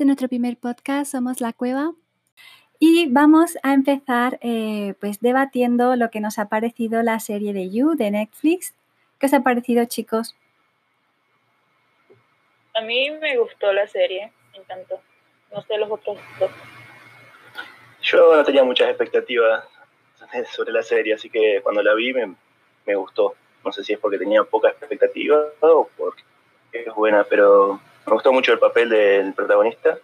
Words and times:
Este 0.00 0.04
es 0.04 0.16
nuestro 0.16 0.28
primer 0.28 0.56
podcast, 0.56 1.12
somos 1.12 1.42
La 1.42 1.52
Cueva. 1.52 1.92
Y 2.78 3.08
vamos 3.10 3.58
a 3.62 3.74
empezar 3.74 4.38
eh, 4.40 4.94
pues 4.98 5.20
debatiendo 5.20 5.94
lo 5.94 6.10
que 6.10 6.20
nos 6.20 6.38
ha 6.38 6.48
parecido 6.48 7.02
la 7.02 7.20
serie 7.20 7.52
de 7.52 7.68
You 7.68 7.96
de 7.96 8.10
Netflix. 8.10 8.74
¿Qué 9.18 9.26
os 9.26 9.34
ha 9.34 9.42
parecido, 9.42 9.84
chicos? 9.84 10.34
A 12.74 12.80
mí 12.80 13.10
me 13.10 13.36
gustó 13.36 13.74
la 13.74 13.86
serie, 13.88 14.32
me 14.52 14.60
encantó. 14.60 15.02
No 15.52 15.60
sé 15.60 15.76
los 15.76 15.90
otros 15.90 16.16
dos. 16.38 16.50
Yo 18.00 18.34
no 18.34 18.42
tenía 18.42 18.64
muchas 18.64 18.88
expectativas 18.88 19.68
sobre 20.50 20.72
la 20.72 20.82
serie, 20.82 21.12
así 21.12 21.28
que 21.28 21.60
cuando 21.62 21.82
la 21.82 21.92
vi 21.92 22.14
me, 22.14 22.34
me 22.86 22.94
gustó. 22.94 23.34
No 23.62 23.70
sé 23.70 23.84
si 23.84 23.92
es 23.92 23.98
porque 23.98 24.16
tenía 24.16 24.44
poca 24.44 24.70
expectativa 24.70 25.44
o 25.60 25.90
porque 25.94 26.22
es 26.72 26.94
buena, 26.94 27.22
pero 27.24 27.78
me 28.10 28.14
gustó 28.14 28.32
mucho 28.32 28.52
el 28.52 28.58
papel 28.58 28.88
del 28.88 29.32
protagonista, 29.34 29.96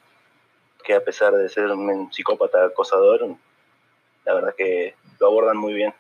que 0.85 0.95
a 0.95 1.03
pesar 1.03 1.33
de 1.33 1.49
ser 1.49 1.67
un 1.73 2.13
psicópata 2.13 2.67
acosador, 2.67 3.27
la 4.25 4.33
verdad 4.33 4.55
que 4.57 4.95
lo 5.19 5.27
abordan 5.27 5.57
muy 5.57 5.75
bien 5.75 5.93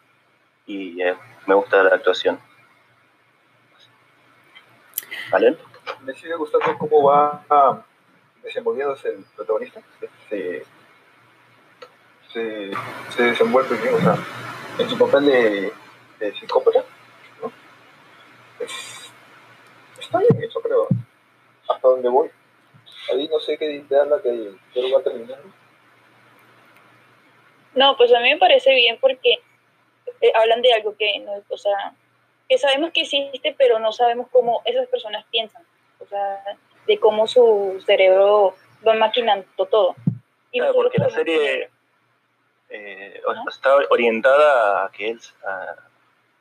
y 0.66 1.02
eh, 1.02 1.16
me 1.46 1.56
gusta 1.56 1.82
la 1.82 1.96
actuación. 1.96 2.38
¿Vale? 5.32 5.58
Me 6.04 6.14
sigue 6.14 6.36
gustando 6.36 6.78
cómo 6.78 7.02
va 7.02 7.44
ah, 7.50 7.82
desenvolviéndose 8.40 9.08
el 9.08 9.24
protagonista. 9.34 9.80
Se, 10.28 10.64
se, 12.32 12.70
desenvuelve 13.20 13.76
en 14.78 14.88
su 14.88 14.96
papel 14.96 15.26
de, 16.20 16.32
psicópata. 16.34 16.84
¿no? 17.42 17.50
Hasta 21.86 21.88
dónde 21.88 22.08
voy. 22.08 22.30
Ahí 23.12 23.28
no 23.28 23.38
sé 23.38 23.56
qué 23.56 23.84
la 23.88 24.20
que, 24.20 24.52
que 24.72 24.92
va 24.92 25.02
terminando. 25.02 25.48
No, 27.74 27.96
pues 27.96 28.12
a 28.12 28.20
mí 28.20 28.30
me 28.30 28.38
parece 28.38 28.74
bien 28.74 28.98
porque 29.00 29.38
eh, 30.20 30.32
hablan 30.34 30.62
de 30.62 30.72
algo 30.72 30.96
que, 30.96 31.18
no, 31.20 31.32
o 31.48 31.56
sea, 31.56 31.94
que 32.48 32.58
sabemos 32.58 32.90
que 32.92 33.02
existe, 33.02 33.54
pero 33.56 33.78
no 33.78 33.92
sabemos 33.92 34.28
cómo 34.30 34.62
esas 34.64 34.88
personas 34.88 35.24
piensan, 35.30 35.62
o 36.00 36.06
sea, 36.06 36.42
de 36.86 36.98
cómo 36.98 37.26
su 37.26 37.82
cerebro 37.84 38.54
va 38.86 38.94
maquinando 38.94 39.46
todo. 39.66 39.94
Y 40.52 40.58
claro, 40.58 40.74
porque 40.74 40.98
la 40.98 41.10
serie 41.10 41.68
eh, 42.70 43.20
está 43.48 43.76
orientada 43.90 44.86
a 44.86 44.90
que 44.90 45.10
él, 45.10 45.20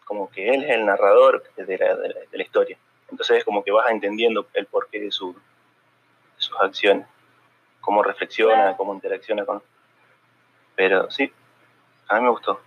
como 0.05 0.31
que 0.31 0.53
él 0.53 0.63
es 0.63 0.69
el 0.69 0.85
narrador 0.85 1.43
de 1.57 1.77
la, 1.77 1.95
de 1.95 2.27
la 2.37 2.43
historia. 2.43 2.77
Entonces 3.09 3.37
es 3.37 3.43
como 3.43 3.63
que 3.63 3.71
vas 3.71 3.89
entendiendo 3.89 4.47
el 4.53 4.65
porqué 4.65 4.99
de, 4.99 5.11
su, 5.11 5.35
sus 6.37 6.59
acciones, 6.59 7.07
cómo 7.81 8.03
reflexiona, 8.03 8.75
cómo 8.75 8.93
interacciona 8.93 9.45
con... 9.45 9.61
Pero 10.75 11.09
sí, 11.09 11.31
a 12.07 12.15
mí 12.15 12.21
me 12.21 12.29
gustó. 12.29 12.59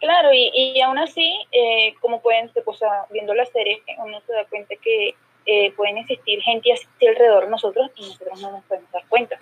Claro, 0.00 0.32
y, 0.32 0.50
y 0.54 0.80
aún 0.80 0.98
así, 0.98 1.46
eh, 1.52 1.94
como 2.00 2.22
pueden, 2.22 2.50
o 2.64 2.74
sea, 2.74 3.06
viendo 3.10 3.34
la 3.34 3.44
serie, 3.44 3.82
uno 3.98 4.20
se 4.22 4.32
da 4.32 4.44
cuenta 4.46 4.74
que 4.76 5.14
eh, 5.44 5.72
pueden 5.72 5.98
existir 5.98 6.40
gente 6.42 6.72
así 6.72 6.86
alrededor 7.06 7.44
de 7.44 7.50
nosotros 7.50 7.90
y 7.96 8.02
nosotros 8.02 8.40
no 8.40 8.50
nos 8.52 8.64
podemos 8.64 8.90
dar 8.92 9.06
cuenta, 9.08 9.38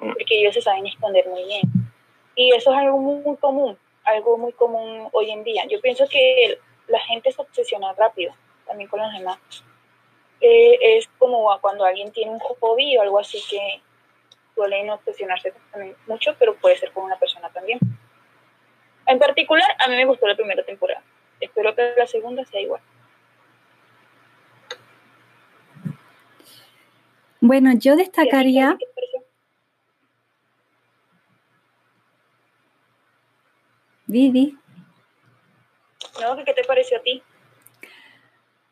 mm. 0.00 0.12
porque 0.12 0.40
ellos 0.40 0.54
se 0.54 0.62
saben 0.62 0.86
esconder 0.86 1.26
muy 1.28 1.44
bien. 1.44 1.62
Y 2.34 2.52
eso 2.52 2.72
es 2.72 2.78
algo 2.78 2.98
muy, 2.98 3.22
muy 3.22 3.36
común, 3.36 3.78
algo 4.04 4.36
muy 4.38 4.52
común 4.52 5.08
hoy 5.12 5.30
en 5.30 5.44
día. 5.44 5.64
Yo 5.68 5.80
pienso 5.80 6.08
que 6.08 6.58
la 6.88 6.98
gente 7.00 7.30
se 7.30 7.40
obsesiona 7.40 7.92
rápido 7.92 8.34
también 8.66 8.88
con 8.88 9.00
los 9.00 9.12
demás. 9.12 9.38
Eh, 10.40 10.98
es 10.98 11.08
como 11.18 11.56
cuando 11.60 11.84
alguien 11.84 12.10
tiene 12.12 12.32
un 12.32 12.40
hobby 12.40 12.96
o 12.96 13.02
algo 13.02 13.18
así 13.18 13.40
que 13.48 13.80
suelen 14.54 14.90
obsesionarse 14.90 15.52
también 15.70 15.96
mucho, 16.06 16.34
pero 16.38 16.54
puede 16.56 16.76
ser 16.76 16.92
con 16.92 17.04
una 17.04 17.18
persona 17.18 17.48
también. 17.50 17.78
En 19.06 19.18
particular, 19.18 19.68
a 19.78 19.88
mí 19.88 19.96
me 19.96 20.04
gustó 20.04 20.26
la 20.26 20.36
primera 20.36 20.64
temporada. 20.64 21.02
Espero 21.40 21.74
que 21.74 21.94
la 21.96 22.06
segunda 22.06 22.44
sea 22.44 22.60
igual. 22.60 22.80
Bueno, 27.40 27.72
yo 27.74 27.96
destacaría... 27.96 28.78
Vivi. 34.06 34.58
No, 36.20 36.44
¿qué 36.44 36.52
te 36.52 36.64
pareció 36.64 36.98
a 36.98 37.02
ti? 37.02 37.22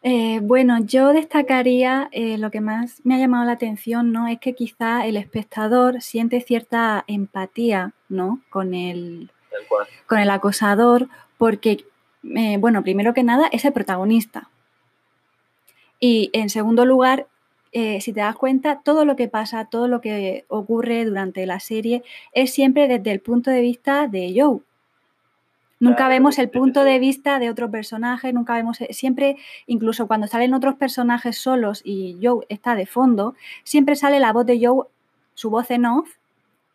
Eh, 0.02 0.40
bueno, 0.42 0.78
yo 0.82 1.12
destacaría 1.12 2.08
eh, 2.12 2.38
lo 2.38 2.50
que 2.50 2.62
más 2.62 3.02
me 3.04 3.14
ha 3.14 3.18
llamado 3.18 3.44
la 3.44 3.52
atención, 3.52 4.12
¿no? 4.12 4.28
Es 4.28 4.38
que 4.40 4.54
quizá 4.54 5.06
el 5.06 5.16
espectador 5.16 6.00
siente 6.00 6.40
cierta 6.40 7.04
empatía, 7.06 7.92
¿no? 8.08 8.40
Con 8.48 8.72
el, 8.72 9.30
con 10.06 10.18
el 10.18 10.30
acosador, 10.30 11.08
porque, 11.36 11.84
eh, 12.34 12.56
bueno, 12.58 12.82
primero 12.82 13.12
que 13.12 13.22
nada, 13.24 13.48
es 13.52 13.64
el 13.66 13.74
protagonista. 13.74 14.48
Y 15.98 16.30
en 16.32 16.48
segundo 16.48 16.86
lugar, 16.86 17.26
si 17.72 18.12
te 18.12 18.20
das 18.20 18.34
cuenta, 18.36 18.80
todo 18.82 19.04
lo 19.04 19.16
que 19.16 19.28
pasa, 19.28 19.66
todo 19.66 19.86
lo 19.86 20.00
que 20.00 20.44
ocurre 20.48 21.04
durante 21.04 21.46
la 21.46 21.60
serie 21.60 22.02
es 22.32 22.52
siempre 22.52 22.88
desde 22.88 23.12
el 23.12 23.20
punto 23.20 23.50
de 23.50 23.60
vista 23.60 24.08
de 24.08 24.34
Joe, 24.34 24.60
Nunca 25.80 26.08
vemos 26.08 26.38
el 26.38 26.50
punto 26.50 26.84
de 26.84 26.98
vista 26.98 27.38
de 27.38 27.48
otro 27.48 27.70
personaje, 27.70 28.34
nunca 28.34 28.54
vemos, 28.54 28.82
eh, 28.82 28.88
siempre, 28.92 29.36
incluso 29.66 30.06
cuando 30.06 30.26
salen 30.26 30.52
otros 30.52 30.74
personajes 30.74 31.38
solos 31.38 31.80
y 31.82 32.18
Joe 32.22 32.44
está 32.50 32.74
de 32.74 32.84
fondo, 32.84 33.34
siempre 33.64 33.96
sale 33.96 34.20
la 34.20 34.34
voz 34.34 34.44
de 34.44 34.60
Joe, 34.62 34.86
su 35.32 35.48
voz 35.48 35.70
en 35.70 35.86
off, 35.86 36.16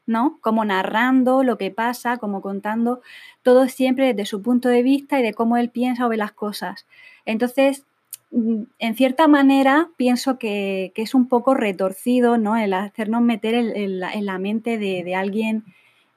¿no? 0.07 0.39
Como 0.41 0.65
narrando 0.65 1.44
lo 1.44 1.57
que 1.59 1.69
pasa, 1.69 2.17
como 2.17 2.41
contando 2.41 3.01
todo 3.44 3.67
siempre 3.67 4.07
desde 4.13 4.25
su 4.25 4.41
punto 4.41 4.69
de 4.69 4.81
vista 4.81 5.19
y 5.19 5.23
de 5.23 5.35
cómo 5.35 5.57
él 5.57 5.69
piensa 5.69 6.07
o 6.07 6.09
ve 6.09 6.17
las 6.17 6.31
cosas. 6.31 6.88
Entonces, 7.25 7.85
mm, 8.31 8.63
en 8.79 8.95
cierta 8.95 9.27
manera, 9.27 9.89
pienso 9.97 10.39
que, 10.39 10.91
es 10.95 11.13
un 11.13 11.27
poco 11.27 11.53
retorcido, 11.53 12.39
¿no? 12.39 12.57
El 12.57 12.73
hacernos 12.73 13.21
meter 13.21 13.53
en, 13.53 13.99
la, 13.99 14.39
mente 14.39 14.79
de, 14.79 15.15
alguien 15.15 15.63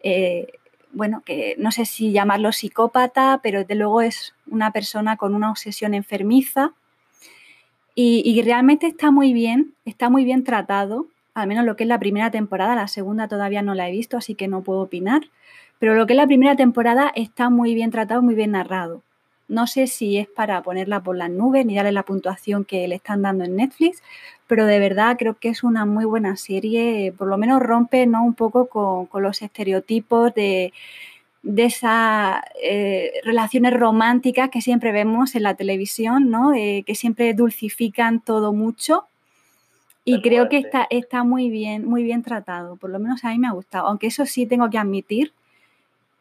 eh, 0.03 0.58
bueno, 0.93 1.23
que 1.25 1.55
no 1.59 1.71
sé 1.71 1.85
si 1.85 2.13
llamarlo 2.13 2.53
psicópata, 2.53 3.41
pero 3.43 3.61
desde 3.61 3.75
luego 3.75 4.01
es 4.01 4.35
una 4.51 4.73
persona 4.73 5.17
con 5.17 5.35
una 5.35 5.51
obsesión 5.51 5.95
enfermiza 5.95 6.73
y, 8.01 8.41
realmente 8.43 8.87
está 8.87 9.11
muy 9.11 9.33
bien, 9.33 9.75
está 9.85 10.09
muy 10.09 10.25
bien 10.25 10.45
tratado, 10.45 11.09
al 11.35 11.49
menos 11.49 11.65
lo 11.65 11.75
que 11.75 11.83
es 11.83 11.89
la 11.89 11.99
primera 11.99 12.31
temporada, 12.31 12.77
la 12.77 12.87
segunda 12.87 13.27
todavía 13.27 13.61
no 13.61 13.75
la 13.75 13.89
he 13.89 13.91
visto, 13.91 14.17
así 14.17 14.37
que 14.37 14.47
no 14.47 14.63
puedo 14.63 14.83
opinar, 14.83 15.23
pero 15.81 15.97
lo 15.97 16.07
que 16.07 16.13
es 16.13 16.17
la 16.17 16.29
primera 16.29 16.55
temporada 16.55 17.11
está 17.17 17.51
muy 17.51 17.75
bien 17.75 17.91
tratado, 17.91 18.23
muy 18.23 18.37
bien 18.37 18.53
narrado. 18.53 19.03
No 19.49 19.67
sé 19.67 19.89
si 19.89 20.19
es 20.19 20.29
para 20.29 20.63
ponerla 20.63 21.03
por 21.03 21.17
las 21.17 21.31
nubes 21.31 21.67
ni 21.67 21.75
darle 21.75 21.91
la 21.91 22.05
puntuación 22.05 22.65
que 22.65 22.87
le 22.87 22.95
están 22.95 23.23
dando 23.23 23.45
en 23.45 23.57
Netflix, 23.57 24.01
pero 24.49 24.67
de 24.67 24.79
verdad 24.81 25.17
creo 25.19 25.35
que 25.39 25.51
es 25.51 25.63
una 25.63 25.87
muy 25.87 26.05
buena 26.05 26.37
serie, 26.37 27.15
por 27.17 27.29
lo 27.29 27.39
menos 27.39 27.63
rompe 27.63 28.07
¿no? 28.07 28.25
un 28.25 28.35
poco 28.35 28.67
con, 28.67 29.23
los 29.23 29.43
estereotipos 29.43 30.35
de, 30.35 30.73
esas 31.57 32.41
eh, 32.61 33.13
relaciones 33.23 33.75
románticas 33.75 34.49
que 34.51 34.61
siempre 34.61 34.91
vemos 34.91 35.35
en 35.35 35.45
la 35.45 35.55
televisión, 35.55 36.31
¿no? 36.31 36.53
Eh, 36.53 36.83
que 36.87 36.95
siempre 36.95 37.33
dulcifican 37.35 38.21
todo 38.21 38.53
mucho. 38.53 39.05
Y 40.05 40.23
creo 40.23 40.49
que 40.49 40.57
está, 40.57 40.87
está 40.89 41.23
muy 41.23 41.51
bien, 41.51 41.85
muy 41.85 42.03
bien 42.03 42.23
tratado, 42.23 42.77
por 42.77 42.89
lo 42.89 42.99
menos 42.99 43.25
a 43.25 43.29
mí 43.29 43.39
me 43.39 43.47
ha 43.47 43.53
gustado. 43.53 43.87
Aunque 43.87 44.07
eso 44.07 44.25
sí 44.25 44.47
tengo 44.47 44.71
que 44.71 44.79
admitir 44.79 45.33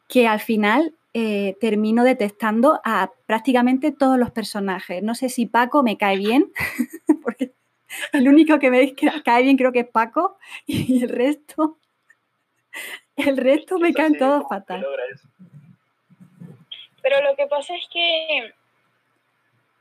que 0.10 0.28
al 0.28 0.42
final 0.42 0.94
eh, 1.14 1.58
termino 1.60 2.04
detestando 2.04 2.80
a 2.84 3.10
prácticamente 3.26 3.92
todos 3.92 4.20
los 4.20 4.30
personajes. 4.30 5.02
No 5.02 5.16
sé 5.16 5.30
si 5.30 5.48
Paco 5.48 5.82
me 5.82 5.98
cae 5.98 6.18
bien, 6.18 6.52
porque 7.24 7.54
el 8.14 8.28
único 8.28 8.60
que 8.60 8.70
me 8.70 8.94
cae 9.24 9.44
bien 9.44 9.58
creo 9.58 9.72
que 9.72 9.82
es 9.82 9.90
Paco 9.90 10.38
y 10.66 11.04
el 11.04 11.10
resto, 11.10 11.78
el 13.16 13.38
resto 13.38 13.80
me 13.80 13.94
caen 13.94 14.18
todos 14.18 14.44
fatal. 14.48 14.86
Pero 17.02 17.22
lo 17.22 17.36
que 17.36 17.48
pasa 17.48 17.76
es 17.76 17.88
que 17.92 18.54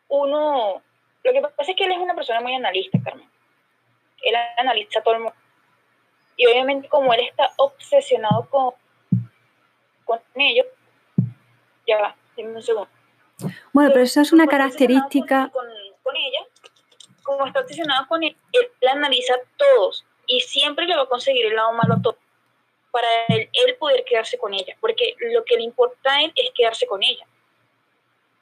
uno, 0.08 0.82
lo 1.25 1.32
que 1.32 1.41
pasa 1.41 1.73
es 1.73 1.76
que 1.76 1.85
él 1.85 1.93
es 1.93 1.99
una 1.99 2.14
persona 2.14 2.41
muy 2.41 2.55
analista, 2.55 2.99
Carmen. 3.03 3.29
Él 4.23 4.35
analiza 4.56 5.00
todo 5.02 5.14
el 5.14 5.20
mundo. 5.20 5.37
Y 6.37 6.47
obviamente 6.47 6.88
como 6.88 7.12
él 7.14 7.20
está 7.20 7.50
obsesionado 7.56 8.49
con, 8.49 8.75
con 10.05 10.20
ellos, 10.37 10.67
ya 11.87 11.99
va, 11.99 12.17
dime 12.37 12.55
un 12.55 12.62
segundo. 12.62 12.88
Bueno, 13.73 13.91
pero 13.91 14.05
eso 14.05 14.20
es 14.20 14.32
una 14.32 14.47
característica... 14.47 15.50
con 15.50 16.17
ella, 16.17 16.47
como 17.26 17.46
está 17.46 17.61
obsesionado 17.61 18.06
con 18.08 18.23
él, 18.23 18.37
él 18.52 18.88
analiza 18.88 19.34
todos 19.56 20.06
y 20.26 20.40
siempre 20.40 20.87
le 20.87 20.96
va 20.96 21.02
a 21.02 21.08
conseguir 21.08 21.46
el 21.46 21.56
lado 21.56 21.73
malo 21.73 21.94
a 21.94 22.02
todo 22.02 22.17
para 22.96 23.08
él, 23.28 23.50
poder 23.78 24.05
quedarse 24.08 24.38
con 24.38 24.55
ella, 24.55 24.75
porque 24.81 25.17
lo 25.19 25.44
que 25.44 25.56
le 25.56 25.64
importa 25.64 26.14
a 26.14 26.23
él 26.23 26.32
es 26.34 26.50
quedarse 26.55 26.87
con 26.87 27.02
ella. 27.02 27.26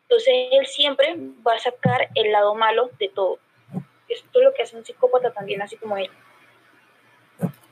Entonces 0.02 0.32
él 0.52 0.66
siempre 0.66 1.16
va 1.44 1.54
a 1.54 1.58
sacar 1.58 2.08
el 2.14 2.30
lado 2.30 2.54
malo 2.54 2.88
de 3.00 3.08
todo. 3.08 3.40
Esto 4.08 4.38
es 4.38 4.44
lo 4.44 4.54
que 4.54 4.62
hace 4.62 4.76
un 4.76 4.84
psicópata 4.84 5.32
también, 5.32 5.60
así 5.60 5.76
como 5.76 5.96
él. 5.96 6.08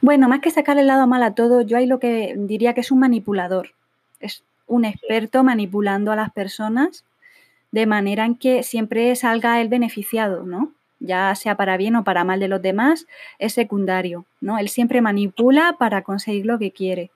Bueno, 0.01 0.29
más 0.29 0.41
que 0.41 0.51
sacar 0.51 0.77
el 0.77 0.89
lado 0.89 1.07
mal 1.07 1.23
a 1.23 1.37
todo, 1.37 1.61
yo 1.61 1.77
ahí 1.77 1.87
lo 1.87 2.01
que 2.01 2.35
diría 2.37 2.75
que 2.75 2.81
es 2.81 2.91
un 2.91 2.99
manipulador. 2.99 3.75
Es 4.19 4.43
un 4.67 4.85
experto 4.85 5.45
manipulando 5.45 6.11
a 6.11 6.17
las 6.17 6.33
personas 6.33 7.05
de 7.71 7.87
manera 7.87 8.25
en 8.25 8.37
que 8.37 8.65
siempre 8.65 9.15
salga 9.15 9.61
el 9.61 9.69
beneficiado, 9.69 10.43
¿no? 10.43 10.73
Ya 11.05 11.35
sea 11.35 11.57
para 11.57 11.77
bien 11.77 11.97
o 11.97 12.05
para 12.05 12.23
mal 12.23 12.39
de 12.39 12.47
los 12.47 12.63
demás, 12.63 13.09
es 13.41 13.55
secundario, 13.55 14.25
¿no? 14.41 14.59
Él 14.59 14.69
siempre 14.69 15.01
manipula 15.01 15.75
para 15.77 16.03
conseguir 16.03 16.47
lo 16.47 16.61
que 16.61 16.71
quiere. 16.71 17.11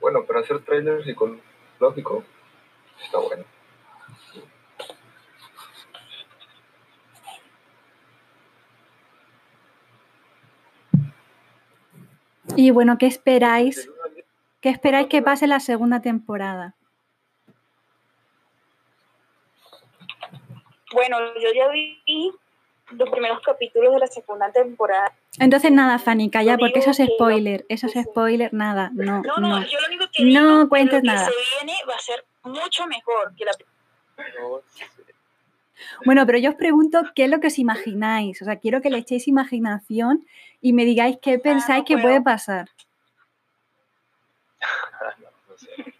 Bueno, 0.00 0.24
para 0.24 0.40
hacer 0.40 0.58
trailers 0.64 1.04
psicológico 1.04 2.24
está 3.00 3.18
bueno. 3.18 3.44
Y 12.56 12.70
bueno, 12.72 12.98
¿qué 12.98 13.06
esperáis? 13.06 13.88
¿Qué 14.62 14.68
esperáis 14.68 15.08
que 15.08 15.22
pase 15.22 15.48
la 15.48 15.58
segunda 15.58 16.00
temporada? 16.00 16.76
Bueno, 20.92 21.18
yo 21.34 21.52
ya 21.52 21.68
vi 21.68 22.00
los 22.90 23.10
primeros 23.10 23.40
capítulos 23.40 23.92
de 23.92 23.98
la 23.98 24.06
segunda 24.06 24.52
temporada. 24.52 25.12
Entonces 25.40 25.72
nada, 25.72 25.98
Fanny, 25.98 26.30
calla, 26.30 26.56
porque 26.58 26.78
eso 26.78 26.90
es 26.90 26.98
spoiler, 26.98 27.66
eso 27.68 27.88
es 27.88 27.94
spoiler, 28.04 28.54
nada, 28.54 28.90
no. 28.94 29.22
No, 29.22 29.38
no, 29.38 29.66
yo 29.66 29.80
lo 29.80 29.86
único 29.88 30.04
que 30.12 30.24
no 30.26 30.56
digo 30.58 30.68
cuentes 30.68 31.00
que 31.00 31.06
nada. 31.08 31.26
se 31.26 31.32
viene 31.56 31.76
va 31.88 31.96
a 31.96 31.98
ser 31.98 32.24
mucho 32.44 32.86
mejor 32.86 33.34
que 33.34 33.44
la 33.44 33.52
Bueno, 36.04 36.24
pero 36.24 36.38
yo 36.38 36.50
os 36.50 36.56
pregunto 36.56 37.02
qué 37.16 37.24
es 37.24 37.30
lo 37.30 37.40
que 37.40 37.48
os 37.48 37.58
imagináis. 37.58 38.40
O 38.42 38.44
sea, 38.44 38.60
quiero 38.60 38.80
que 38.80 38.90
le 38.90 38.98
echéis 38.98 39.26
imaginación 39.26 40.24
y 40.60 40.72
me 40.72 40.84
digáis 40.84 41.18
qué 41.20 41.40
pensáis 41.40 41.80
no 41.80 41.84
que 41.84 41.98
puede 41.98 42.20
pasar. 42.20 42.68
No, 45.18 45.28
no 45.48 45.58
sé. 45.58 45.94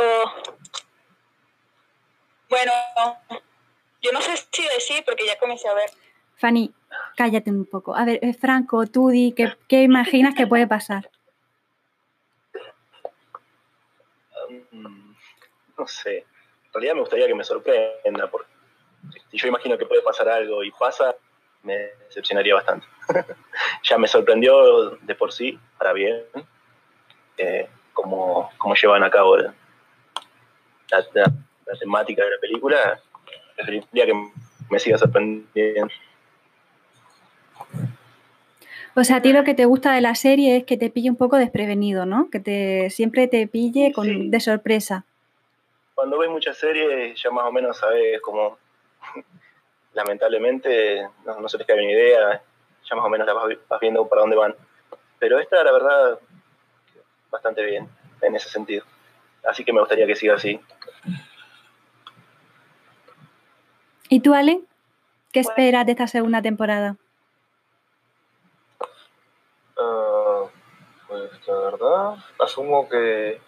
Oh. 0.00 0.32
Bueno, 2.48 2.72
yo 4.00 4.12
no 4.12 4.20
sé 4.20 4.36
si 4.52 4.62
decir 4.68 5.04
porque 5.04 5.26
ya 5.26 5.38
comencé 5.38 5.68
a 5.68 5.74
ver. 5.74 5.90
Fanny, 6.36 6.72
cállate 7.16 7.50
un 7.50 7.66
poco. 7.66 7.94
A 7.96 8.04
ver, 8.04 8.20
eh, 8.22 8.32
Franco, 8.32 8.86
tú 8.86 9.08
di, 9.08 9.32
¿qué, 9.32 9.56
qué 9.68 9.82
imaginas 9.82 10.34
que 10.34 10.46
puede 10.46 10.66
pasar? 10.66 11.10
Mm, 14.70 15.14
No 15.76 15.86
sé. 15.86 16.18
En 16.18 16.72
realidad 16.72 16.94
me 16.94 17.00
gustaría 17.00 17.26
que 17.26 17.34
me 17.34 17.44
sorprenda, 17.44 18.30
porque 18.30 18.50
si 19.30 19.38
yo 19.38 19.48
imagino 19.48 19.76
que 19.76 19.86
puede 19.86 20.02
pasar 20.02 20.28
algo 20.28 20.62
y 20.62 20.70
pasa, 20.70 21.16
me 21.62 21.74
decepcionaría 22.06 22.54
bastante. 22.54 22.86
ya 23.82 23.98
me 23.98 24.06
sorprendió 24.06 24.90
de 24.90 25.14
por 25.14 25.32
sí, 25.32 25.58
para 25.76 25.92
bien, 25.92 26.24
eh, 27.38 27.68
cómo, 27.92 28.50
cómo 28.58 28.74
llevan 28.74 29.02
a 29.04 29.10
cabo 29.10 29.36
la, 29.36 29.54
la- 30.90 31.32
la 31.66 31.78
temática 31.78 32.24
de 32.24 32.30
la 32.30 32.38
película. 32.40 33.00
Preferiría 33.56 34.06
que 34.06 34.14
me 34.70 34.78
siga 34.78 34.96
sorprendiendo. 34.98 35.88
O 38.94 39.04
sea, 39.04 39.16
a 39.16 39.22
ti 39.22 39.32
lo 39.32 39.44
que 39.44 39.54
te 39.54 39.64
gusta 39.64 39.92
de 39.92 40.00
la 40.00 40.14
serie 40.14 40.56
es 40.56 40.64
que 40.64 40.76
te 40.76 40.90
pille 40.90 41.10
un 41.10 41.16
poco 41.16 41.36
desprevenido, 41.36 42.04
¿no? 42.04 42.30
Que 42.30 42.40
te 42.40 42.90
siempre 42.90 43.28
te 43.28 43.46
pille 43.46 43.92
con, 43.92 44.06
Sí. 44.06 44.28
de 44.28 44.40
sorpresa. 44.40 45.04
Cuando 45.94 46.18
ves 46.18 46.30
muchas 46.30 46.56
series, 46.58 47.20
ya 47.22 47.30
más 47.30 47.44
o 47.44 47.52
menos 47.52 47.76
sabes 47.78 48.20
cómo, 48.22 48.58
lamentablemente, 49.94 51.06
no, 51.24 51.40
no 51.40 51.48
se 51.48 51.58
les 51.58 51.66
cae 51.66 51.76
una 51.76 51.90
idea, 51.92 52.42
ya 52.88 52.96
más 52.96 53.04
o 53.04 53.08
menos 53.08 53.26
la 53.26 53.34
vas, 53.34 53.54
vas 53.68 53.80
viendo 53.80 54.06
para 54.08 54.22
dónde 54.22 54.36
van. 54.36 54.54
Pero 55.18 55.38
esta, 55.38 55.62
la 55.62 55.72
verdad, 55.72 56.18
bastante 57.30 57.64
bien 57.64 57.88
en 58.22 58.36
ese 58.36 58.48
sentido. 58.48 58.84
Así 59.48 59.64
que 59.64 59.72
me 59.72 59.80
gustaría 59.80 60.06
que 60.06 60.16
siga 60.16 60.34
así. 60.34 60.60
¿Y 64.08 64.20
tú, 64.20 64.34
Ale? 64.34 64.60
¿Qué 65.32 65.42
Bueno. 65.42 65.50
esperas 65.50 65.86
de 65.86 65.92
esta 65.92 66.06
segunda 66.06 66.40
temporada? 66.42 66.96
Ah, 69.78 70.44
pues 71.06 71.30
la 71.46 71.54
verdad, 71.54 72.14
asumo 72.38 72.88
que 72.88 73.40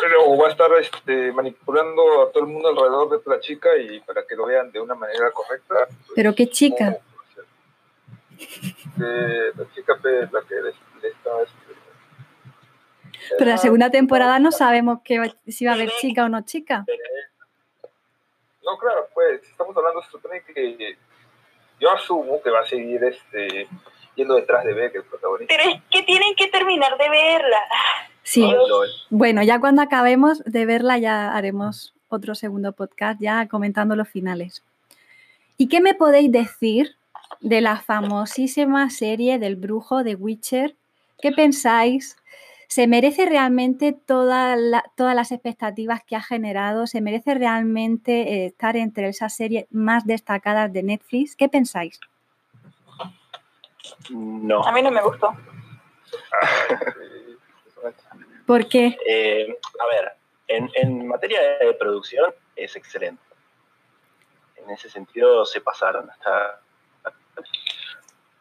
pero 0.00 0.36
va 0.36 0.48
a 0.48 0.50
estar 0.50 0.70
este, 0.74 1.32
manipulando 1.32 2.22
a 2.22 2.30
todo 2.30 2.44
el 2.44 2.50
mundo 2.50 2.68
alrededor 2.68 3.22
de 3.22 3.30
la 3.30 3.40
chica 3.40 3.76
y 3.76 4.00
para 4.00 4.24
que 4.26 4.36
lo 4.36 4.46
vean 4.46 4.70
de 4.70 4.80
una 4.80 4.94
manera 4.94 5.30
correcta. 5.32 5.74
pues, 5.88 6.12
¿Pero 6.14 6.34
qué 6.34 6.48
chica? 6.48 6.98
Eh, 8.38 9.52
la 9.56 9.74
chica 9.74 9.96
pues, 10.00 10.30
la 10.32 10.42
que 10.42 10.54
le, 10.54 10.72
le 11.02 11.08
está... 11.08 11.30
Pero 13.38 13.50
la 13.50 13.58
segunda 13.58 13.90
temporada 13.90 14.38
no 14.38 14.52
sabemos 14.52 15.00
que 15.04 15.18
va- 15.18 15.34
si 15.46 15.64
va 15.64 15.72
a 15.72 15.74
haber 15.74 15.90
chica 16.00 16.24
o 16.24 16.28
no 16.28 16.42
chica. 16.42 16.84
No, 18.64 18.76
claro, 18.78 19.08
pues 19.14 19.42
estamos 19.42 19.76
hablando, 19.76 20.02
se 20.02 20.10
supone 20.10 20.42
que 20.42 20.96
yo 21.80 21.90
asumo 21.90 22.42
que 22.42 22.50
va 22.50 22.60
a 22.60 22.66
seguir 22.66 23.02
este, 23.04 23.66
yendo 24.14 24.34
detrás 24.34 24.64
de 24.64 24.74
Beck, 24.74 24.94
el 24.96 25.04
protagonista. 25.04 25.54
Pero 25.56 25.70
es 25.70 25.82
que 25.90 26.02
tienen 26.02 26.34
que 26.34 26.48
terminar 26.48 26.98
de 26.98 27.08
verla. 27.08 27.60
Sí. 28.22 28.52
Bueno, 29.08 29.42
ya 29.42 29.58
cuando 29.58 29.80
acabemos 29.80 30.44
de 30.44 30.66
verla 30.66 30.98
ya 30.98 31.34
haremos 31.34 31.94
otro 32.08 32.34
segundo 32.34 32.72
podcast 32.72 33.18
ya 33.20 33.48
comentando 33.48 33.96
los 33.96 34.08
finales. 34.08 34.62
¿Y 35.56 35.68
qué 35.68 35.80
me 35.80 35.94
podéis 35.94 36.30
decir 36.30 36.94
de 37.40 37.62
la 37.62 37.78
famosísima 37.80 38.90
serie 38.90 39.38
del 39.38 39.56
brujo 39.56 40.04
de 40.04 40.14
Witcher? 40.14 40.76
¿Qué 41.22 41.32
pensáis? 41.32 42.17
¿Se 42.68 42.86
merece 42.86 43.24
realmente 43.26 43.92
toda 43.94 44.54
la- 44.56 44.84
todas 44.94 45.14
las 45.14 45.32
expectativas 45.32 46.02
que 46.04 46.16
ha 46.16 46.22
generado? 46.22 46.86
¿Se 46.86 47.00
merece 47.00 47.34
realmente 47.34 48.44
eh, 48.44 48.46
estar 48.46 48.76
entre 48.76 49.08
esas 49.08 49.34
series 49.34 49.66
más 49.70 50.04
destacadas 50.06 50.70
de 50.72 50.82
Netflix? 50.82 51.34
¿Qué 51.34 51.48
pensáis? 51.48 51.98
No. 54.10 54.62
A 54.64 54.72
mí 54.72 54.82
no 54.82 54.90
me 54.90 55.00
gustó. 55.02 55.32
¿Por 58.46 58.68
qué? 58.68 58.96
Eh, 59.06 59.58
a 59.80 59.86
ver, 59.86 60.12
en, 60.48 60.70
en 60.74 61.06
materia 61.06 61.40
de 61.60 61.72
producción 61.74 62.32
es 62.56 62.74
excelente. 62.76 63.22
En 64.56 64.70
ese 64.70 64.90
sentido 64.90 65.44
se 65.46 65.60
pasaron 65.60 66.10
hasta... 66.10 66.60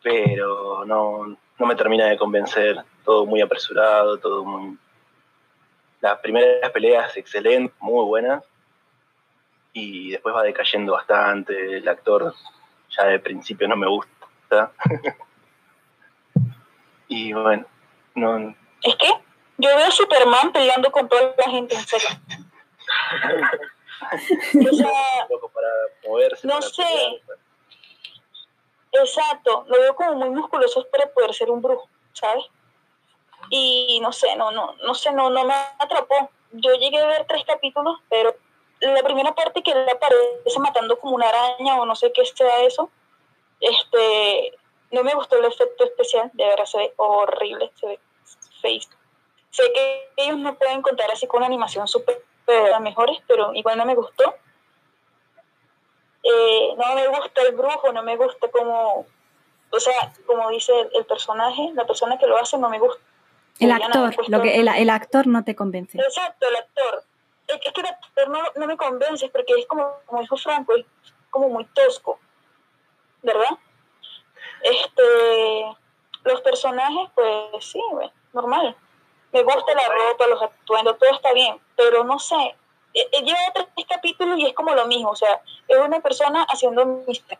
Pero 0.07 0.85
no, 0.85 1.37
no 1.59 1.65
me 1.65 1.75
termina 1.75 2.05
de 2.05 2.17
convencer. 2.17 2.81
Todo 3.03 3.25
muy 3.25 3.41
apresurado, 3.41 4.17
todo 4.17 4.45
muy... 4.45 4.77
Las 5.99 6.19
primeras 6.19 6.71
peleas 6.71 7.17
excelentes, 7.17 7.75
muy 7.81 8.05
buenas. 8.05 8.41
Y 9.73 10.11
después 10.11 10.33
va 10.33 10.43
decayendo 10.43 10.93
bastante. 10.93 11.77
El 11.77 11.87
actor 11.89 12.33
ya 12.89 13.03
de 13.05 13.19
principio 13.19 13.67
no 13.67 13.75
me 13.75 13.87
gusta. 13.87 14.71
y 17.09 17.33
bueno, 17.33 17.65
no, 18.15 18.55
Es 18.81 18.95
que 18.95 19.09
yo 19.57 19.75
veo 19.75 19.87
a 19.87 19.91
Superman 19.91 20.53
peleando 20.53 20.89
con 20.89 21.09
toda 21.09 21.35
la 21.37 21.51
gente, 21.51 21.75
en 21.75 21.85
serio. 21.85 22.09
O 24.09 24.73
sea, 24.73 25.27
loco 25.29 25.49
para 25.49 25.67
moverse. 26.07 26.47
No 26.47 26.53
para 26.53 26.67
sé. 26.67 26.83
pelear. 26.83 27.46
Exacto, 28.91 29.65
lo 29.67 29.79
veo 29.79 29.95
como 29.95 30.13
muy 30.13 30.29
musculoso 30.29 30.85
para 30.91 31.09
poder 31.11 31.33
ser 31.33 31.51
un 31.51 31.61
brujo, 31.61 31.87
¿sabes? 32.13 32.45
Y 33.49 33.99
no 34.01 34.11
sé, 34.11 34.35
no, 34.35 34.51
no, 34.51 34.73
no 34.83 34.93
sé, 34.93 35.11
no, 35.11 35.29
no 35.29 35.45
me 35.45 35.53
atrapó. 35.79 36.29
Yo 36.51 36.73
llegué 36.75 36.99
a 36.99 37.07
ver 37.07 37.25
tres 37.27 37.43
capítulos, 37.45 37.99
pero 38.09 38.35
la 38.79 39.03
primera 39.03 39.33
parte 39.33 39.63
que 39.63 39.71
él 39.71 39.87
aparece 39.89 40.59
matando 40.59 40.99
como 40.99 41.15
una 41.15 41.29
araña 41.29 41.79
o 41.79 41.85
no 41.85 41.95
sé 41.95 42.11
qué 42.11 42.25
sea 42.25 42.63
eso, 42.63 42.89
este, 43.59 44.53
no 44.91 45.03
me 45.03 45.13
gustó 45.13 45.37
el 45.37 45.45
efecto 45.45 45.83
especial, 45.83 46.29
de 46.33 46.45
verdad 46.45 46.65
se 46.65 46.77
ve 46.77 46.93
horrible, 46.97 47.71
se 47.75 47.87
ve 47.87 47.99
face. 48.61 48.89
Sé 49.49 49.63
que 49.73 50.11
ellos 50.17 50.37
no 50.37 50.55
pueden 50.55 50.81
contar 50.81 51.09
así 51.11 51.27
con 51.27 51.39
una 51.39 51.47
animación 51.47 51.87
súper 51.87 52.23
mejores, 52.81 53.17
pero 53.27 53.53
igual 53.53 53.77
no 53.77 53.85
me 53.85 53.95
gustó. 53.95 54.35
Eh, 56.23 56.75
no 56.77 56.95
me 56.95 57.07
gusta 57.07 57.41
el 57.41 57.55
brujo, 57.55 57.91
no 57.93 58.03
me 58.03 58.17
gusta 58.17 58.49
como, 58.49 59.05
o 59.69 59.79
sea, 59.79 60.13
como 60.25 60.49
dice 60.49 60.77
el, 60.79 60.89
el 60.95 61.05
personaje, 61.05 61.71
la 61.73 61.85
persona 61.85 62.17
que 62.17 62.27
lo 62.27 62.37
hace 62.37 62.57
no 62.57 62.69
me 62.69 62.79
gusta. 62.79 63.01
El 63.59 63.71
actor, 63.71 64.13
puesto 64.15 64.31
lo 64.31 64.41
que, 64.41 64.55
el, 64.55 64.67
el 64.67 64.89
actor 64.89 65.25
no 65.27 65.43
te 65.43 65.55
convence. 65.55 65.97
Exacto, 65.99 66.47
el 66.47 66.55
actor. 66.57 67.03
Es 67.47 67.59
que, 67.59 67.67
es 67.69 67.73
que 67.73 67.81
el 67.81 67.87
actor 67.87 68.29
no, 68.29 68.39
no 68.55 68.67
me 68.67 68.77
convence 68.77 69.29
porque 69.29 69.53
es 69.57 69.65
como, 69.67 69.89
como 70.05 70.21
dijo 70.21 70.37
Franco, 70.37 70.75
es 70.75 70.85
como 71.29 71.49
muy 71.49 71.65
tosco, 71.65 72.19
¿verdad? 73.23 73.57
Este, 74.61 75.77
los 76.23 76.41
personajes, 76.41 77.09
pues 77.15 77.65
sí, 77.65 77.81
normal. 78.33 78.75
Me 79.31 79.43
gusta 79.43 79.73
la 79.73 79.87
ropa, 79.87 80.27
los 80.27 80.41
atuendos, 80.41 80.97
todo 80.97 81.09
está 81.11 81.33
bien, 81.33 81.59
pero 81.75 82.03
no 82.03 82.19
sé, 82.19 82.55
lleva 83.23 83.39
tres 83.53 83.87
capítulos 83.87 84.39
y 84.39 84.47
es 84.47 84.53
como 84.53 84.73
lo 84.73 84.87
mismo, 84.87 85.09
o 85.09 85.15
sea, 85.15 85.41
es 85.67 85.77
una 85.77 85.99
persona 85.99 86.43
haciendo 86.43 86.85
mistake. 86.85 87.39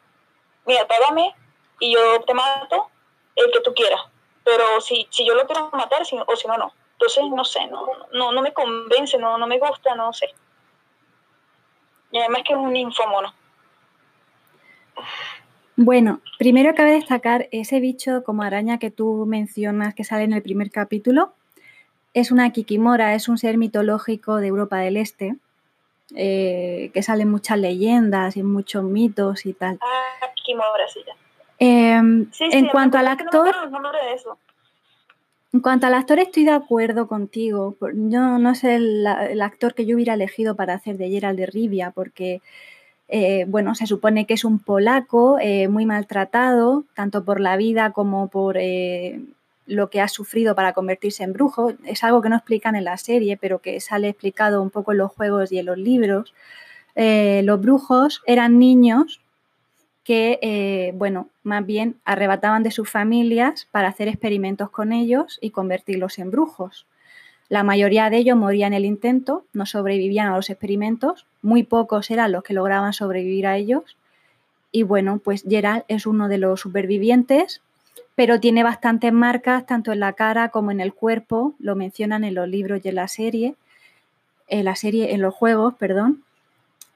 Mira, 0.65 0.87
págame 0.87 1.33
y 1.79 1.93
yo 1.93 2.21
te 2.25 2.33
mato 2.33 2.89
el 3.35 3.51
que 3.51 3.61
tú 3.61 3.73
quieras, 3.73 4.01
pero 4.43 4.81
si, 4.81 5.07
si 5.09 5.25
yo 5.25 5.33
lo 5.35 5.45
quiero 5.45 5.69
matar 5.71 6.01
o 6.01 6.05
si 6.05 6.15
no, 6.47 6.57
no. 6.57 6.73
Entonces, 6.93 7.23
no 7.29 7.45
sé, 7.45 7.67
no, 7.67 7.85
no, 8.13 8.31
no 8.31 8.41
me 8.41 8.53
convence, 8.53 9.17
no, 9.17 9.37
no 9.37 9.45
me 9.45 9.59
gusta, 9.59 9.93
no 9.93 10.11
sé. 10.13 10.27
Y 12.11 12.17
además 12.17 12.41
que 12.45 12.53
es 12.53 12.59
un 12.59 12.75
infomono. 12.75 13.33
Bueno, 15.75 16.21
primero 16.39 16.73
cabe 16.73 16.93
destacar 16.93 17.49
ese 17.51 17.79
bicho 17.79 18.23
como 18.23 18.41
araña 18.41 18.79
que 18.79 18.89
tú 18.89 19.25
mencionas 19.27 19.93
que 19.93 20.03
sale 20.03 20.23
en 20.23 20.33
el 20.33 20.41
primer 20.41 20.71
capítulo. 20.71 21.33
Es 22.15 22.31
una 22.31 22.51
kikimora, 22.51 23.13
es 23.13 23.29
un 23.29 23.37
ser 23.37 23.59
mitológico 23.59 24.37
de 24.37 24.47
Europa 24.47 24.77
del 24.77 24.97
Este, 24.97 25.35
eh, 26.15 26.91
que 26.93 27.03
sale 27.03 27.23
en 27.23 27.31
muchas 27.31 27.57
leyendas 27.59 28.37
y 28.37 28.43
muchos 28.43 28.83
mitos 28.83 29.45
y 29.45 29.53
tal. 29.53 29.79
Ah, 29.81 30.27
kikimora, 30.35 30.87
sí, 30.87 31.01
ya. 31.05 31.13
Em, 31.59 32.29
en 32.39 32.67
cuanto 32.67 32.97
al 32.97 33.07
actor... 33.07 33.53
En 35.53 35.61
cuanto 35.61 35.87
al 35.87 35.93
actor 35.93 36.19
estoy 36.19 36.43
de 36.43 36.51
acuerdo 36.51 37.07
contigo. 37.07 37.77
Yo 37.81 38.37
no 38.37 38.53
sé 38.53 38.75
el, 38.75 39.07
actor 39.41 39.73
que 39.73 39.85
yo 39.85 39.95
hubiera 39.95 40.13
elegido 40.13 40.55
para 40.55 40.73
hacer 40.73 40.97
de 40.97 41.09
Gerald 41.09 41.39
de 41.39 41.45
Rivia, 41.45 41.91
porque 41.91 42.41
eh, 43.07 43.45
bueno, 43.47 43.73
se 43.73 43.87
supone 43.87 44.25
que 44.25 44.33
es 44.33 44.43
un 44.43 44.59
polaco 44.59 45.39
eh, 45.39 45.67
muy 45.69 45.85
maltratado, 45.85 46.83
tanto 46.93 47.23
por 47.23 47.39
la 47.39 47.55
vida 47.55 47.91
como 47.91 48.27
por 48.27 48.57
eh, 48.57 49.21
lo 49.67 49.89
que 49.89 50.01
ha 50.01 50.07
sufrido 50.07 50.55
para 50.55 50.73
convertirse 50.73 51.23
en 51.23 51.33
brujo. 51.33 51.73
Es 51.85 52.03
algo 52.03 52.21
que 52.21 52.29
no 52.29 52.37
explican 52.37 52.75
en 52.75 52.85
la 52.85 52.97
serie, 52.97 53.37
pero 53.37 53.59
que 53.59 53.79
sale 53.79 54.09
explicado 54.09 54.61
un 54.61 54.71
poco 54.71 54.93
en 54.93 54.97
los 54.97 55.11
juegos 55.11 55.51
y 55.51 55.59
en 55.59 55.65
los 55.67 55.77
libros. 55.77 56.33
los 56.97 57.61
brujos 57.61 58.23
eran 58.25 58.57
niños 58.57 59.21
que, 60.03 60.93
bueno, 60.95 61.29
más 61.43 61.65
bien 61.65 61.97
arrebataban 62.05 62.63
de 62.63 62.71
sus 62.71 62.89
familias 62.89 63.67
para 63.71 63.89
hacer 63.89 64.07
experimentos 64.07 64.69
con 64.69 64.91
ellos 64.93 65.37
y 65.41 65.51
convertirlos 65.51 66.17
en 66.17 66.31
brujos. 66.31 66.87
La 67.49 67.63
mayoría 67.63 68.09
de 68.09 68.17
ellos 68.17 68.37
morían 68.37 68.73
en 68.73 68.77
el 68.77 68.85
intento, 68.85 69.45
no 69.53 69.65
sobrevivían 69.65 70.27
a 70.27 70.35
los 70.35 70.49
experimentos, 70.49 71.25
muy 71.41 71.63
pocos 71.63 72.09
eran 72.11 72.31
los 72.31 72.43
que 72.43 72.53
lograban 72.53 72.93
sobrevivir 72.93 73.47
a 73.47 73.57
ellos. 73.57 73.97
Y 74.71 74.83
bueno, 74.83 75.19
pues 75.23 75.43
Gerald 75.47 75.83
es 75.87 76.05
uno 76.05 76.27
de 76.27 76.39
los 76.39 76.59
supervivientes, 76.59 77.61
pero 78.17 78.41
tiene 78.41 78.63
bastantes 78.63 79.13
marcas 79.13 79.65
tanto 79.65 79.93
en 79.93 80.01
la 80.01 80.11
cara 80.13 80.49
como 80.49 80.71
en 80.71 80.81
el 80.81 80.93
cuerpo, 80.93 81.55
lo 81.59 81.77
mencionan 81.77 82.25
en 82.25 82.35
los 82.35 82.49
libros 82.49 82.81
y 82.83 82.89
en 82.89 82.95
la 82.95 83.07
serie, 83.07 83.55
en 84.49 84.65
la 84.65 84.75
serie, 84.75 85.13
en 85.13 85.21
los 85.21 85.33
juegos, 85.33 85.75
perdón. 85.75 86.25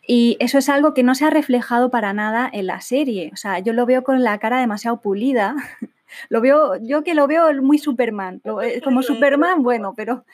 Y 0.05 0.35
eso 0.39 0.57
es 0.57 0.67
algo 0.67 0.93
que 0.93 1.03
no 1.03 1.15
se 1.15 1.25
ha 1.25 1.29
reflejado 1.29 1.91
para 1.91 2.11
nada 2.11 2.49
en 2.51 2.65
la 2.67 2.81
serie. 2.81 3.29
O 3.33 3.37
sea, 3.37 3.59
yo 3.59 3.71
lo 3.71 3.85
veo 3.85 4.03
con 4.03 4.23
la 4.23 4.39
cara 4.39 4.59
demasiado 4.59 4.99
pulida 4.99 5.55
Lo 6.29 6.41
veo, 6.41 6.75
yo 6.77 7.03
que 7.03 7.13
lo 7.13 7.27
veo 7.27 7.53
muy 7.61 7.77
Superman, 7.77 8.41
eh, 8.63 8.81
como 8.83 9.01
Superman, 9.03 9.63
bueno, 9.63 9.93
pero 9.95 10.25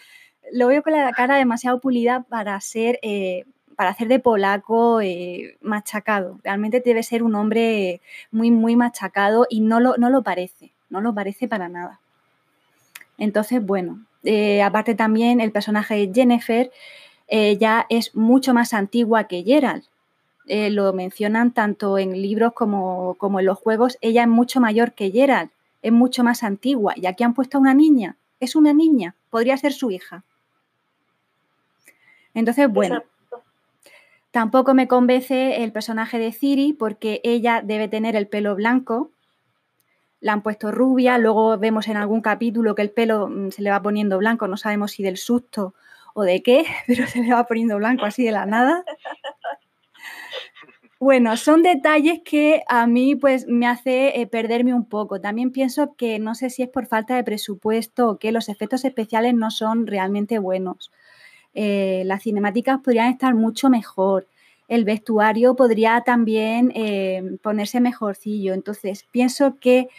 lo 0.51 0.67
veo 0.67 0.82
con 0.84 0.94
la 0.94 1.12
cara 1.12 1.36
demasiado 1.36 1.79
pulida 1.79 2.24
para 2.24 2.60
ser, 2.62 3.00
eh, 3.01 3.46
para 3.75 3.91
hacer 3.91 4.08
de 4.08 4.20
polaco 4.20 5.01
eh, 5.01 5.58
machacado. 5.62 6.39
Realmente 6.44 6.82
debe 6.84 7.03
ser 7.03 7.24
un 7.24 7.36
hombre 7.36 8.01
muy, 8.32 8.51
muy 8.51 8.75
machacado 8.75 9.46
y 9.50 9.62
no 9.62 9.79
lo, 9.79 9.98
no 9.98 10.10
lo 10.10 10.24
parece, 10.24 10.74
no 10.89 11.01
lo 11.01 11.13
parece 11.13 11.48
para 11.48 11.70
nada. 11.70 12.00
Entonces, 13.17 13.65
bueno, 13.65 14.06
aparte 14.63 14.96
también 14.96 15.41
el 15.41 15.51
personaje 15.51 15.96
de 15.96 16.12
Jennifer 16.13 16.72
ya 17.29 17.86
es 17.89 18.15
mucho 18.15 18.53
más 18.53 18.74
antigua 18.74 19.25
que 19.25 19.44
Gerald. 19.44 19.84
lo 20.46 20.94
mencionan 20.94 21.51
tanto 21.51 21.98
en 21.98 22.22
libros 22.22 22.53
como, 22.53 23.15
como, 23.15 23.39
en 23.39 23.48
los 23.48 23.58
juegos, 23.58 23.98
ella 24.01 24.22
es 24.22 24.27
mucho 24.29 24.60
mayor 24.60 24.94
que 24.94 25.12
Gerald 25.12 25.50
es 25.82 25.91
mucho 25.91 26.24
más 26.24 26.44
antigua 26.44 26.94
y 26.96 27.06
aquí 27.06 27.24
han 27.24 27.34
puesto 27.34 27.58
a 27.58 27.62
una 27.62 27.74
niña. 27.74 28.17
Es 28.39 28.56
una 28.56 28.74
niña, 28.74 29.15
podría 29.29 29.58
ser 29.58 29.74
su 29.74 29.89
hija. 29.89 30.24
Entonces, 32.34 32.72
bueno, 32.72 33.01
tampoco 34.32 34.75
me 34.75 34.88
convence 34.88 35.63
el 35.63 35.72
personaje 35.72 36.20
de 36.20 36.32
Ciri 36.32 36.74
porque 36.74 37.20
ella 37.24 37.62
debe 37.63 37.88
tener 37.88 38.15
el 38.15 38.27
pelo 38.27 38.56
blanco. 38.56 39.10
La 40.19 40.33
han 40.33 40.41
puesto 40.41 40.71
rubia, 40.71 41.17
luego 41.17 41.57
vemos 41.57 41.88
en 41.88 41.97
algún 41.97 42.21
capítulo 42.21 42.75
que 42.75 42.81
el 42.81 42.91
pelo 42.91 43.27
mm, 43.27 43.51
se 43.51 43.62
le 43.62 43.69
va 43.69 43.81
poniendo 43.81 44.17
blanco, 44.17 44.47
no 44.47 44.57
sabemos 44.57 44.91
si 44.91 45.03
del 45.03 45.17
susto 45.17 45.75
o 46.13 46.24
de 46.24 46.41
qué, 46.41 46.65
pero 46.88 47.07
se 47.07 47.21
le 47.21 47.33
va 47.33 47.45
poniendo 47.45 47.77
blanco 47.77 48.05
así 48.05 48.24
de 48.24 48.31
la 48.31 48.45
nada. 48.45 48.83
Bueno, 51.00 51.38
son 51.38 51.62
detalles 51.62 52.21
que 52.25 52.63
a 52.67 52.88
mí 52.88 53.15
pues 53.15 53.45
me 53.47 53.67
hace 53.67 54.19
eh, 54.19 54.25
perderme 54.25 54.74
un 54.74 54.86
poco. 54.86 55.21
También 55.21 55.51
pienso 55.51 55.95
que 55.95 56.17
no 56.17 56.33
sé 56.33 56.50
si 56.50 56.63
es 56.63 56.69
por 56.69 56.88
falta 56.88 57.15
de 57.15 57.24
presupuesto 57.24 58.09
o 58.09 58.17
que 58.17 58.31
los 58.31 58.50
efectos 58.50 58.83
especiales 58.83 59.36
no 59.36 59.51
son 59.51 59.86
realmente 59.86 60.39
buenos. 60.39 60.91
Eh, 61.53 62.01
las 62.05 62.24
cinemáticas 62.24 62.79
podrían 62.83 63.12
estar 63.12 63.36
mucho 63.36 63.69
mejor. 63.69 64.27
El 64.67 64.83
vestuario 64.83 65.55
podría 65.55 66.01
también 66.01 66.71
eh, 66.75 67.38
ponerse 67.41 67.79
mejorcillo. 67.79 68.53
Entonces, 68.53 69.05
pienso 69.12 69.57
que 69.59 69.89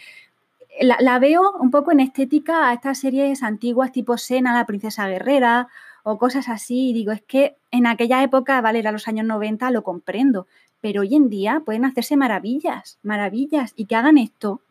la, 0.79 0.97
la, 0.99 1.19
veo 1.19 1.53
un 1.59 1.71
poco 1.71 1.91
en 1.91 1.99
estética 1.99 2.69
a 2.69 2.73
estas 2.73 2.99
series 2.99 3.43
antiguas 3.43 3.91
tipo 3.91 4.17
Sena, 4.17 4.53
la 4.53 4.65
princesa 4.65 5.07
guerrera 5.07 5.67
o 6.03 6.17
cosas 6.17 6.49
así. 6.49 6.89
Y 6.89 6.93
digo, 6.93 7.11
es 7.11 7.21
que 7.21 7.55
en 7.71 7.87
aquella 7.87 8.23
época, 8.23 8.61
vale, 8.61 8.79
era 8.79 8.91
los 8.91 9.07
años 9.07 9.25
90, 9.25 9.71
lo 9.71 9.83
comprendo 9.83 10.47
pero 10.81 11.01
hoy 11.01 11.15
en 11.15 11.29
día 11.29 11.61
pueden 11.65 11.85
hacerse 11.85 12.15
maravillas, 12.15 12.97
maravillas, 13.03 13.73
y 13.75 13.85
que 13.85 13.95
hagan 13.95 14.17
esto. 14.17 14.61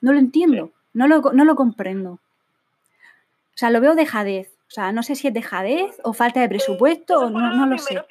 No 0.00 0.12
lo 0.12 0.18
entiendo, 0.18 0.70
no, 0.92 1.06
lo, 1.06 1.20
no 1.32 1.44
lo 1.44 1.54
comprendo. 1.54 2.12
O 2.12 3.56
sea, 3.56 3.70
lo 3.70 3.80
veo 3.80 3.94
dejadez. 3.94 4.50
O 4.68 4.74
sea, 4.74 4.90
no 4.92 5.02
sé 5.02 5.14
si 5.16 5.28
es 5.28 5.34
dejadez 5.34 5.96
o 6.02 6.12
falta 6.12 6.40
de 6.40 6.48
presupuesto, 6.48 7.20
o 7.20 7.30
no, 7.30 7.54
no 7.54 7.66
lo 7.66 7.78
sé. 7.78 8.02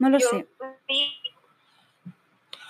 No 0.00 0.08
lo 0.08 0.18
sé. 0.18 0.46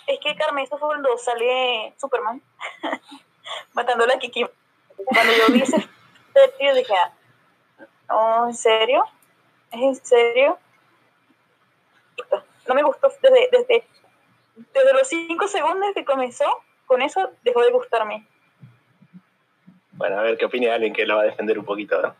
Es 0.06 0.18
que 0.18 0.34
Carmen, 0.34 0.64
eso 0.64 0.76
fue 0.78 0.88
cuando 0.88 1.16
sale 1.16 1.94
Superman 1.96 2.42
matando 3.72 4.04
a 4.04 4.08
la 4.08 4.18
Kiki. 4.18 4.44
Cuando 5.06 5.32
yo 5.32 5.54
vi 5.54 5.62
ese 5.62 5.88
yo 6.60 6.74
dije, 6.74 6.94
oh, 8.08 8.46
¿en 8.48 8.54
serio? 8.54 9.04
¿Es 9.70 9.80
en 9.80 9.94
serio? 10.04 10.58
no 12.66 12.74
me 12.74 12.82
gustó 12.82 13.08
desde, 13.22 13.48
desde, 13.50 13.84
desde 14.74 14.92
los 14.92 15.08
cinco 15.08 15.48
segundos 15.48 15.90
que 15.94 16.04
comenzó, 16.04 16.44
con 16.86 17.00
eso 17.02 17.30
dejó 17.42 17.62
de 17.62 17.70
gustarme. 17.70 18.26
Bueno, 19.92 20.18
a 20.18 20.22
ver 20.22 20.36
qué 20.36 20.46
opina 20.46 20.74
alguien 20.74 20.92
que 20.92 21.06
lo 21.06 21.16
va 21.16 21.22
a 21.22 21.26
defender 21.26 21.58
un 21.58 21.64
poquito. 21.64 22.14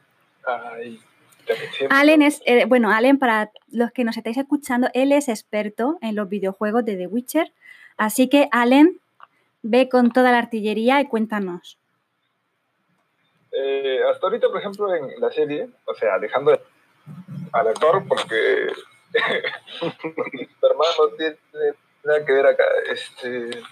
Allen 1.91 2.23
es, 2.23 2.43
eh, 2.47 2.65
bueno, 2.67 2.91
Allen, 2.91 3.19
para 3.19 3.51
los 3.71 3.91
que 3.93 4.05
nos 4.05 4.17
estáis 4.17 4.37
escuchando, 4.37 4.89
él 4.95 5.13
es 5.13 5.29
experto 5.29 5.99
en 6.01 6.17
los 6.17 6.29
videojuegos 6.29 6.85
de 6.85 6.97
The 6.97 7.07
Witcher. 7.07 7.53
Así 7.97 8.29
que, 8.29 8.49
Allen, 8.53 9.01
ve 9.63 9.89
con 9.89 10.13
toda 10.13 10.33
la 10.33 10.39
artillería 10.39 11.01
y 11.01 11.07
cuéntanos. 11.07 11.79
Eh, 13.53 14.01
hasta 14.11 14.27
ahorita, 14.27 14.49
por 14.49 14.61
ejemplo, 14.61 14.95
en 14.95 15.21
la 15.21 15.31
serie, 15.31 15.69
o 15.85 15.95
sea, 15.95 16.19
dejando 16.19 16.59
al 17.53 17.69
actor, 17.69 18.05
porque 18.09 18.69
Superman 19.81 20.89
no 20.99 21.09
tiene 21.17 21.37
nada 22.05 22.25
que 22.25 22.33
ver 22.33 22.47
acá. 22.47 22.65
Este, 22.91 23.63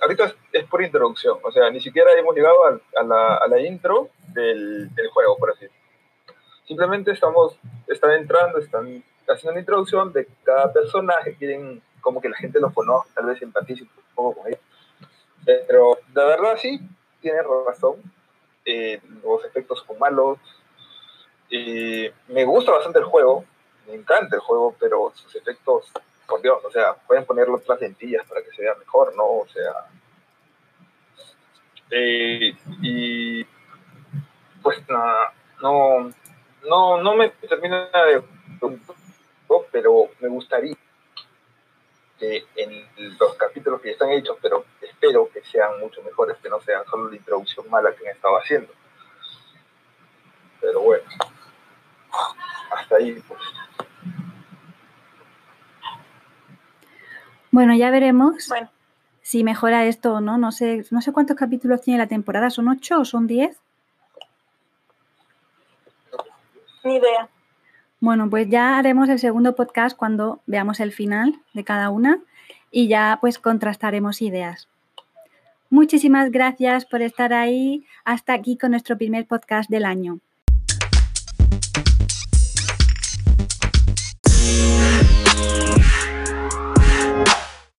ahorita 0.00 0.32
es, 0.52 0.64
por 0.64 0.82
introducción, 0.82 1.38
o 1.42 1.50
sea, 1.50 1.70
ni 1.70 1.80
siquiera 1.80 2.12
hemos 2.12 2.34
llegado 2.34 2.56
a, 2.64 3.02
la, 3.02 3.36
a 3.36 3.48
la, 3.48 3.60
intro 3.60 4.10
del, 4.28 4.94
del, 4.94 5.08
juego, 5.08 5.36
por 5.36 5.50
así 5.50 5.66
Simplemente 6.66 7.12
estamos, 7.12 7.56
están 7.86 8.12
entrando, 8.12 8.58
están 8.58 9.02
haciendo 9.28 9.52
una 9.52 9.60
introducción 9.60 10.12
de 10.12 10.26
cada 10.44 10.72
personaje, 10.72 11.36
quieren 11.36 11.82
como 12.00 12.20
que 12.20 12.28
la 12.28 12.36
gente 12.36 12.60
los 12.60 12.72
conozca, 12.72 13.10
tal 13.14 13.26
vez 13.26 13.42
empatice 13.42 13.82
un 13.82 13.90
poco 14.14 14.40
con 14.40 14.48
ellos. 14.48 14.60
Pero 15.44 15.98
la 16.14 16.24
verdad 16.24 16.56
sí, 16.56 16.80
tiene 17.20 17.38
razón. 17.66 17.96
Eh, 18.64 19.00
los 19.22 19.44
efectos 19.44 19.84
son 19.86 19.98
malos. 19.98 20.38
Eh, 21.50 22.12
me 22.28 22.44
gusta 22.44 22.72
bastante 22.72 22.98
el 22.98 23.04
juego, 23.04 23.44
me 23.86 23.94
encanta 23.94 24.36
el 24.36 24.42
juego, 24.42 24.74
pero 24.78 25.12
sus 25.14 25.34
efectos, 25.36 25.92
por 26.26 26.42
Dios, 26.42 26.58
o 26.64 26.70
sea, 26.72 26.94
pueden 26.94 27.24
ponerlo 27.24 27.56
otras 27.56 27.80
lentillas 27.80 28.26
para 28.28 28.42
que 28.42 28.50
se 28.50 28.62
vea 28.62 28.74
mejor, 28.74 29.14
¿no? 29.14 29.24
O 29.24 29.46
sea. 29.48 29.72
Eh, 31.90 32.56
y 32.82 33.44
pues 34.60 34.88
nada, 34.88 35.32
no, 35.62 36.10
no, 36.68 37.02
no 37.02 37.14
me 37.14 37.30
termina 37.30 37.88
de 37.92 38.22
pero 39.70 40.08
me 40.20 40.28
gustaría 40.28 40.74
que 42.18 42.44
en 42.56 42.86
los 43.18 43.34
capítulos 43.34 43.80
que 43.80 43.88
ya 43.88 43.92
están 43.92 44.10
hechos, 44.10 44.38
pero 44.40 44.64
espero 44.80 45.28
que 45.30 45.42
sean 45.44 45.78
mucho 45.80 46.02
mejores, 46.02 46.38
que 46.38 46.48
no 46.48 46.60
sean 46.62 46.82
solo 46.86 47.10
la 47.10 47.16
introducción 47.16 47.68
mala 47.68 47.94
que 47.94 48.04
me 48.04 48.10
estaba 48.10 48.38
haciendo. 48.38 48.72
Pero 50.60 50.80
bueno, 50.80 51.04
hasta 52.74 52.96
ahí 52.96 53.22
pues. 53.28 53.40
Bueno, 57.50 57.74
ya 57.74 57.90
veremos 57.90 58.48
si 59.20 59.44
mejora 59.44 59.84
esto 59.84 60.14
o 60.14 60.20
no. 60.20 60.38
No 60.38 60.52
sé, 60.52 60.84
no 60.90 61.00
sé 61.02 61.12
cuántos 61.12 61.36
capítulos 61.36 61.82
tiene 61.82 61.98
la 61.98 62.06
temporada, 62.06 62.48
¿son 62.50 62.68
ocho 62.68 63.00
o 63.00 63.04
son 63.04 63.26
diez? 63.26 63.60
Idea. 66.90 67.28
Bueno, 68.00 68.28
pues 68.28 68.48
ya 68.48 68.78
haremos 68.78 69.08
el 69.08 69.18
segundo 69.18 69.54
podcast 69.54 69.96
cuando 69.96 70.42
veamos 70.46 70.80
el 70.80 70.92
final 70.92 71.40
de 71.54 71.64
cada 71.64 71.90
una 71.90 72.20
y 72.70 72.88
ya 72.88 73.18
pues 73.20 73.38
contrastaremos 73.38 74.22
ideas. 74.22 74.68
Muchísimas 75.70 76.30
gracias 76.30 76.84
por 76.84 77.02
estar 77.02 77.32
ahí 77.32 77.84
hasta 78.04 78.34
aquí 78.34 78.56
con 78.56 78.70
nuestro 78.70 78.96
primer 78.96 79.26
podcast 79.26 79.68
del 79.68 79.84
año. 79.84 80.20